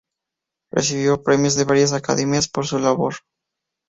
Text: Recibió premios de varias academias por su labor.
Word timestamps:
Recibió 0.71 1.21
premios 1.21 1.53
de 1.53 1.63
varias 1.65 1.93
academias 1.93 2.47
por 2.49 2.65
su 2.65 2.79
labor. 2.79 3.17